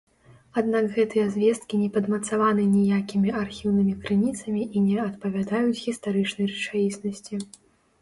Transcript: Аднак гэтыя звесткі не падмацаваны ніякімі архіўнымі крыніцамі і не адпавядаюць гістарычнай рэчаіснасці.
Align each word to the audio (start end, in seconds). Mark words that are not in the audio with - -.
Аднак 0.59 0.87
гэтыя 0.95 1.25
звесткі 1.35 1.79
не 1.81 1.89
падмацаваны 1.97 2.65
ніякімі 2.77 3.37
архіўнымі 3.43 3.93
крыніцамі 4.03 4.69
і 4.75 4.87
не 4.89 4.99
адпавядаюць 5.07 5.81
гістарычнай 5.87 6.45
рэчаіснасці. 6.57 7.35